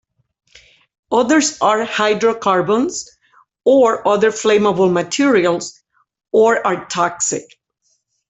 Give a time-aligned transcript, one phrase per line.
[1.11, 3.07] Others are hydrocarbons
[3.65, 5.79] or other flammable materials,
[6.31, 7.43] or are toxic.